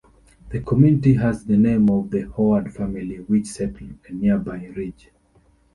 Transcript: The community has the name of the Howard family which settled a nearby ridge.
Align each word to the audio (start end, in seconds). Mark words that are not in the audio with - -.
The 0.49 0.61
community 0.61 1.13
has 1.13 1.45
the 1.45 1.57
name 1.57 1.87
of 1.91 2.09
the 2.09 2.27
Howard 2.35 2.73
family 2.73 3.17
which 3.17 3.45
settled 3.45 3.99
a 4.07 4.11
nearby 4.13 4.65
ridge. 4.75 5.11